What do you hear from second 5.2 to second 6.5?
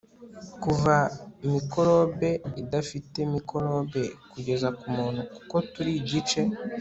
kuko turi igice